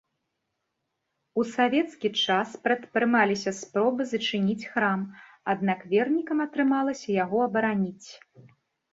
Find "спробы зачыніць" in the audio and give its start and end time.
3.57-4.67